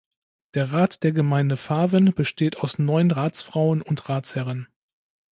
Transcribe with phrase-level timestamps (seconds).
[0.55, 4.67] Der Rat der Gemeinde Farven besteht aus neun Ratsfrauen und Ratsherren.